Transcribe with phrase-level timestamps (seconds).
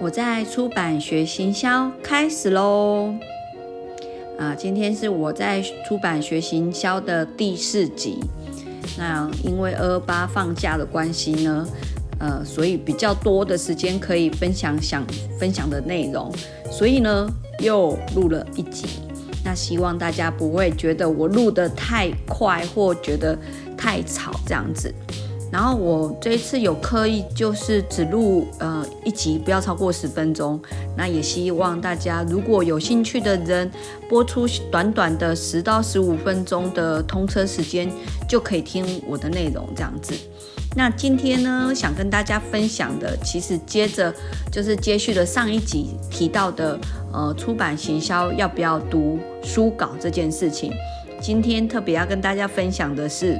[0.00, 3.14] 我在出版学行销开始喽！
[4.38, 8.18] 啊，今天是我在出版学行销的第四集。
[8.96, 11.68] 那因为二八放假的关系呢，
[12.18, 15.04] 呃，所以比较多的时间可以分享想
[15.38, 16.32] 分享的内容，
[16.70, 18.86] 所以呢又录了一集。
[19.44, 23.38] 那希望大家不会觉得我录得太快或觉得
[23.76, 24.90] 太吵这样子。
[25.50, 30.60] 然后我这一次有刻意就是只录呃一集，不要超过十分钟。
[30.96, 33.68] 那也希望大家如果有兴趣的人，
[34.08, 37.90] 播出短短的十到十五分钟的通车时间，
[38.28, 40.14] 就可以听我的内容这样子。
[40.76, 44.14] 那今天呢，想跟大家分享的，其实接着
[44.52, 46.78] 就是接续了上一集提到的，
[47.12, 50.72] 呃，出版行销要不要读书稿这件事情。
[51.20, 53.36] 今天特别要跟大家分享的是。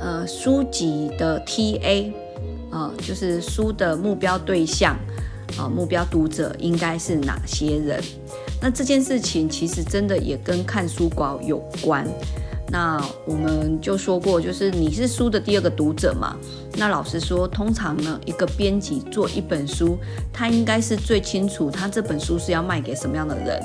[0.00, 2.10] 呃，书籍的 TA，
[2.70, 4.96] 呃，就是书的目标对象，
[5.58, 8.02] 啊，目标读者应该是哪些人？
[8.62, 12.06] 那这件事情其实真的也跟看书稿有关。
[12.72, 16.36] 那我们就说过，就是你是书的第二个读者嘛。
[16.76, 19.98] 那老实说，通常呢，一个编辑做一本书，
[20.32, 23.60] 他应该是最清楚他这本书是要卖给什么样的人。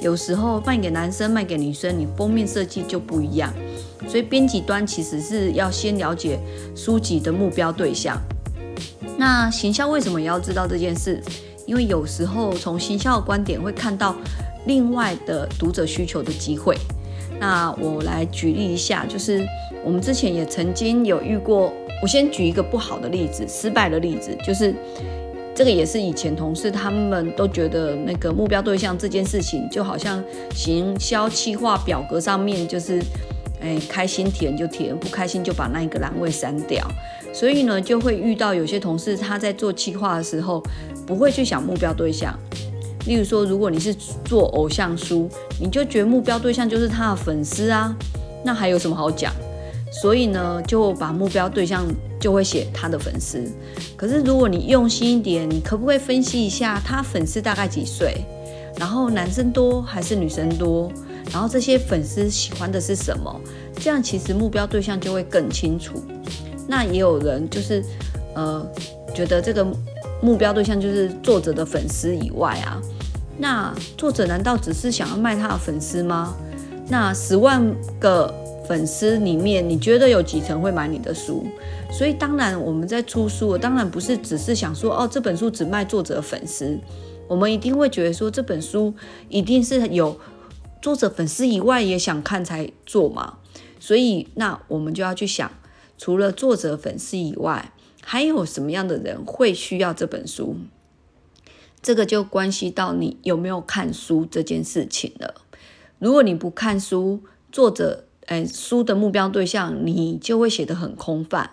[0.00, 3.52] 有时候卖给男生、卖给女生，你封面设计就不一样。
[4.06, 6.38] 所以编辑端其实是要先了解
[6.74, 8.16] 书籍的目标对象。
[9.16, 11.20] 那行销为什么也要知道这件事？
[11.66, 14.14] 因为有时候从行销的观点会看到
[14.66, 16.76] 另外的读者需求的机会。
[17.40, 19.46] 那我来举例一下，就是
[19.84, 21.72] 我们之前也曾经有遇过。
[22.00, 24.72] 我先举一个不好的例子，失败的例子，就是
[25.58, 30.22] 这个也是以前同事他们都觉得那个目标对象这件事情，就好像
[30.54, 33.02] 行销企划表格上面就是。
[33.60, 36.86] 哎，开心填就填，不开心就把那一个栏位删掉。
[37.32, 40.62] 所以呢，就会遇到有些同事他在做企划的时候，
[41.04, 42.32] 不会去想目标对象。
[43.08, 43.92] 例如说，如果你是
[44.24, 45.28] 做偶像书，
[45.60, 47.92] 你就觉得目标对象就是他的粉丝啊，
[48.44, 49.32] 那还有什么好讲？
[49.90, 51.86] 所以呢，就把目标对象
[52.20, 53.42] 就会写他的粉丝。
[53.96, 58.24] 可是如果你用心一点，你可不可以分析一下他粉丝大概几岁？
[58.76, 60.90] 然后男生多还是女生多？
[61.32, 63.40] 然后这些粉丝喜欢的是什么？
[63.80, 66.02] 这样其实目标对象就会更清楚。
[66.66, 67.82] 那也有人就是，
[68.34, 68.64] 呃，
[69.14, 69.66] 觉得这个
[70.20, 72.80] 目标对象就是作者的粉丝以外啊，
[73.36, 76.34] 那作者难道只是想要卖他的粉丝吗？
[76.88, 77.62] 那十万
[77.98, 78.32] 个
[78.68, 81.46] 粉丝里面，你觉得有几成会买你的书？
[81.90, 86.78] 所以当然我们在出书，当然不是只是想说哦，这本书只卖作者粉丝，
[87.26, 88.94] 我们一定会觉得说这本书
[89.28, 90.20] 一定是有。
[90.80, 93.38] 作者粉丝以外也想看才做嘛，
[93.80, 95.50] 所以那我们就要去想，
[95.98, 100.54] 除了作者粉丝以外，还有什么样的人会需要这本书？
[101.82, 105.34] 这个就关系到你有没有看书这件事情了。
[105.98, 111.50] 如果你不看书，作者诶书的目标对象，你就会写得很空泛。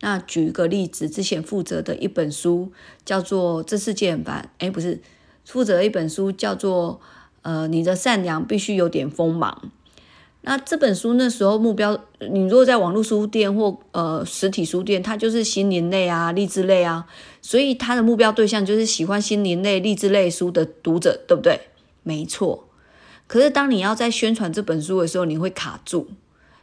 [0.00, 2.70] 那举一个例子，之前负责的一本书
[3.06, 5.00] 叫做《这世界很烦》，诶，不是，
[5.44, 7.00] 负责一本书叫做。
[7.42, 9.70] 呃，你的善良必须有点锋芒。
[10.40, 11.96] 那这本书那时候目标，
[12.28, 17.06] 你如果在网络书店或呃实体书店，它就是心灵类啊、励志类啊，
[17.40, 21.60] 所以它的目标对象就是喜欢心灵类、励志类书的读者，对不对？
[22.02, 22.65] 没错。
[23.26, 26.08] 可是当你要在宣传这本书的时候，你会卡住，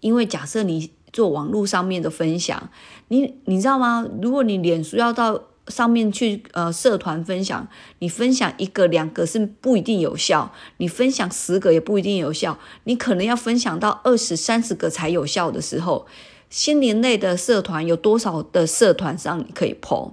[0.00, 2.70] 因为假设你做网络上面的分享，
[3.08, 4.06] 你你知道吗？
[4.20, 5.42] 如果你脸书要到。
[5.68, 7.66] 上面去呃社团分享，
[8.00, 16.06] 你分享一个两个是不一定有效，你分享十个也不一定有效，你可能要分享到二十三十个才有效的时候，
[16.50, 20.12] 心灵类的社团有多少的社团上你可以 po？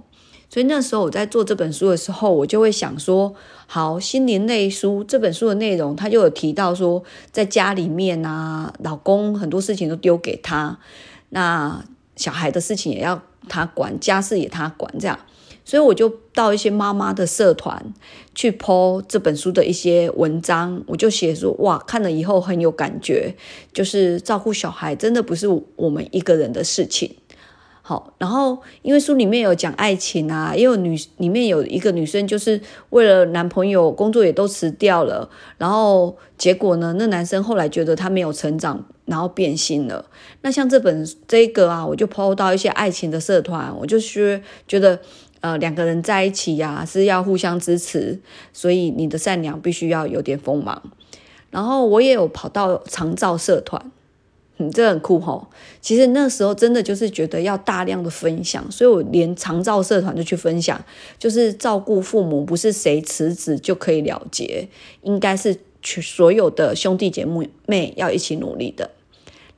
[0.52, 3.34] 所以那时候我在做这本书的时候，我就会想说，
[3.66, 10.78] 好，心灵类书这本书的内容，他就有提到说，在家里面啊，老公很多事情都丢给他，
[11.30, 11.82] 那
[12.16, 15.18] 小孩的事情也要他管，家事也他管，这样。
[15.64, 17.94] 所以我就到一些妈妈的社团
[18.34, 23.34] 去剖这本书的一些文章，我就写说哇，看了以后很有感觉，
[23.72, 27.14] 就是照顾小孩真的不是我们一个人的事情。
[27.82, 40.06] 好，然后因为书里面有讲爱情啊，也有女里面有一个女生就是为了男朋友工作也都辞掉了，然后结果呢，那男生后来觉得他没有成长，然后变心了。
[40.42, 45.00] 那像这本这个啊，我就 po 到一些爱情的社团，我就是觉得。
[45.42, 48.20] 呃，两个人在一起呀，是要互相支持，
[48.52, 50.80] 所以你的善良必须要有点锋芒。
[51.50, 53.90] 然后我也有跑到长照社团，
[54.58, 55.48] 嗯，这很酷吼。
[55.80, 60.82] 其实那时候真的就是觉得要大量的分享，所以我连长照社团就去分享，
[61.18, 64.68] 就是照顾父母不是谁辞职就可以了结，
[65.02, 67.26] 应该是所有的兄弟姐
[67.66, 68.90] 妹要一起努力的。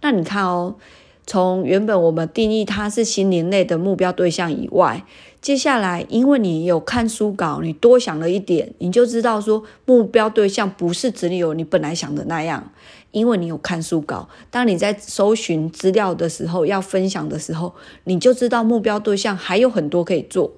[0.01, 0.77] 那你看哦，
[1.27, 5.05] 从原本我们定义它是心灵类的目标对象以外，
[5.41, 12.73] 接下来因为你有看书稿，你多想了一点，你就知道说目标对象不是只有你本来想的那样。
[13.11, 17.73] 因为你有看书稿，当你在搜寻资料的时候，要分享的时候，
[18.03, 20.51] 你就知道目标对象还有很多可以做。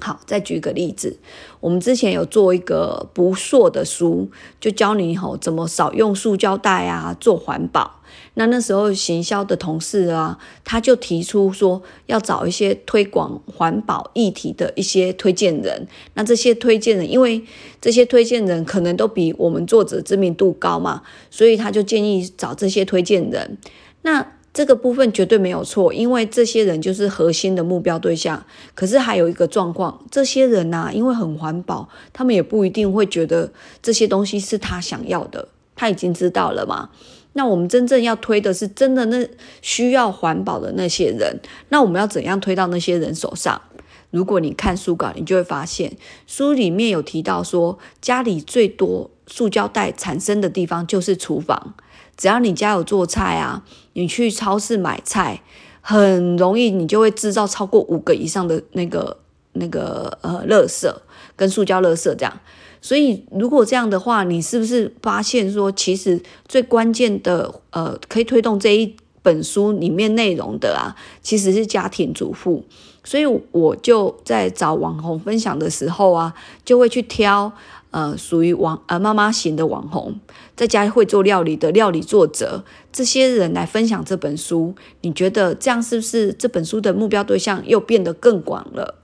[0.00, 1.18] 好，再举个例子，
[1.60, 8.00] 我们之前有做一个不塑的书，就教你吼怎么少用塑胶袋啊，做环保。
[8.34, 15.86] 那那时候行销的同事啊，他就提出说要找一些推广环保议题的一些推荐人。
[16.14, 17.44] 那这些推荐人，因为
[17.80, 23.58] 这些推荐人可能都比我们作者知名度高嘛，所以他就建议找这些推荐人。
[24.02, 28.44] 那这个部分绝对没有错，因为这些人就是核心的目标对象。
[28.74, 35.48] 可是还有一个状况，这些人呐，因为很环保，他们也不一定会觉得这些东西是他想要的。
[35.76, 36.90] 他已经知道了嘛？
[37.34, 39.26] 那我们真正要推的是真的那
[39.62, 41.38] 需要环保的那些人，
[41.68, 43.62] 那我们要怎样推到那些人手上？
[44.10, 51.74] 如果你看书稿，你就会发现书里面有提到说，家里最多塑胶袋产生的地方就是厨房。
[52.20, 53.64] 只要你家有做菜啊，
[53.94, 55.40] 你去超市买菜，
[55.80, 59.16] 很容易你就会制造超过五个以上的那个
[59.54, 60.86] 那个呃垃圾
[61.34, 62.40] 跟塑胶垃圾这样。
[62.82, 72.62] 所以，如果这样的话，你是不是发现说，其实最关键的，呃，可以推动这一本书里面内容的啊，其实是家庭主妇。
[73.02, 76.34] 所以，我就在找网红分享的时候啊，
[76.66, 77.50] 就会去挑，
[77.90, 80.20] 呃，属于网呃妈妈型的网红，
[80.56, 84.74] 在家会做料理的料理作者这些人来分享这本书。
[85.00, 88.96] 你觉得这样是不是这本书的目标对象又变得更广了？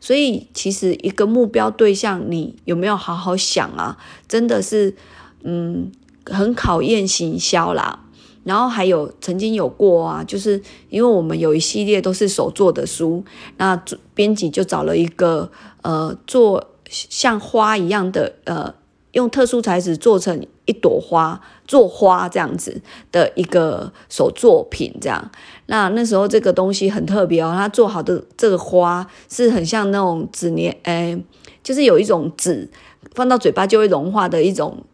[0.00, 3.96] 所以，其实一个目标对象，你有没有好好想啊？
[4.28, 4.94] 真的是，
[5.42, 5.90] 嗯，
[6.26, 8.00] 很考验行销啦。
[8.42, 10.60] 然后还有曾经有过啊，就是
[10.90, 13.24] 因为我们有一系列都是手做的书，
[13.56, 13.82] 那
[14.12, 15.50] 编辑就找了一个
[15.80, 16.73] 呃，做
[17.10, 18.74] 像花一样的呃。
[19.14, 22.82] 用特殊材质做成一朵花，做花这样子
[23.12, 25.30] 的一个手作品，这样。
[25.66, 31.16] 那那时候这个东西很特别哦，它做好的这个花是很像那种纸黏，哎，
[31.62, 32.68] 就是有一种纸
[33.14, 34.84] 放到嘴巴就会融化的一种。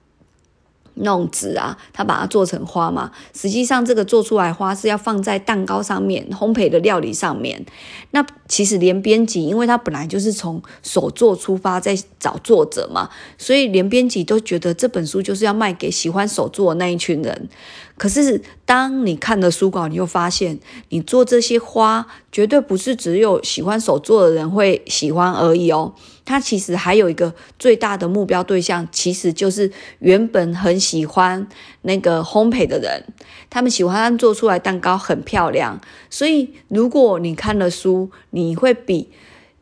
[1.03, 3.11] 那种纸啊，它把它做成花嘛。
[3.33, 7.65] 实际上，这个做出来花是要放在蛋糕上面、烘焙的料理上面。
[8.11, 13.09] 那其实连编辑，因为他本来就是从手作出发，在找作者嘛，
[13.39, 17.49] 所以连编辑都觉得这本书就是要卖给喜欢手作的那一群人。
[17.97, 20.59] 可是，当你看了书稿，你又发现，
[20.89, 25.95] 你做这些花绝对不是只有喜欢手作的人会喜欢而已哦。
[26.25, 31.47] 它其实还有一个最大的目标对象，其实就是原本很喜欢
[31.83, 33.05] 那个烘焙的人，
[33.51, 35.79] 他们喜欢做出来蛋糕很漂亮。
[36.09, 39.09] 所以，如果你看了书，你你会比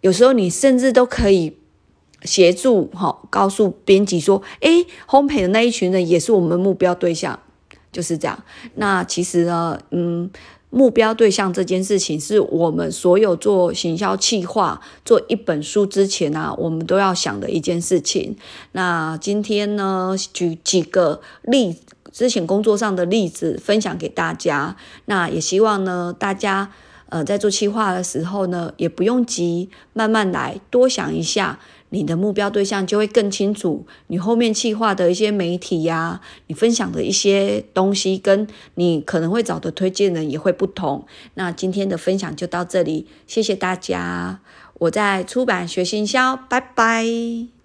[0.00, 1.56] 有时候你甚至都可以
[2.22, 7.38] 协助哈，告诉编辑说：“诶，烘焙的那一群人也是我们目标对象。”
[7.90, 8.44] 就是这样。
[8.74, 10.30] 那其实呢，嗯，
[10.68, 18.36] 目标对象这件事情是我们所有做行销企划、做一本书之前啊，我们都要想的一件事情。
[18.72, 21.76] 那今天呢，举几个例
[22.12, 24.76] 之前工作上的例子分享给大家。
[25.06, 26.70] 那也希望呢，大家
[27.08, 31.58] 呃在做企划的时候呢，也不用急，慢慢来，多想一下。
[31.90, 41.06] 你的目标对象就会更清楚，你后面企划的一些媒体呀，你分享的一些东西，跟你可能会找的推荐人也会不同。
[41.32, 44.40] 那今天的分享就到这里，谢谢大家，
[44.80, 47.57] 我在出版学行销，拜拜。